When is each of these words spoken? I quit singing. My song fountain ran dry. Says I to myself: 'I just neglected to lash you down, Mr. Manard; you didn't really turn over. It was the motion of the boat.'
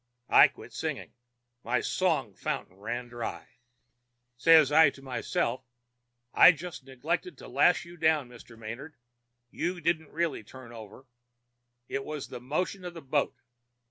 I 0.29 0.47
quit 0.47 0.73
singing. 0.73 1.13
My 1.63 1.79
song 1.79 2.33
fountain 2.33 2.77
ran 2.77 3.07
dry. 3.07 3.47
Says 4.35 4.71
I 4.71 4.89
to 4.89 5.01
myself: 5.03 5.63
'I 6.33 6.53
just 6.53 6.83
neglected 6.85 7.37
to 7.37 7.47
lash 7.47 7.85
you 7.85 7.97
down, 7.97 8.27
Mr. 8.27 8.57
Manard; 8.57 8.95
you 9.51 9.79
didn't 9.79 10.09
really 10.09 10.43
turn 10.43 10.71
over. 10.71 11.05
It 11.87 12.03
was 12.03 12.29
the 12.29 12.41
motion 12.41 12.83
of 12.83 12.95
the 12.95 13.01
boat.' 13.03 13.37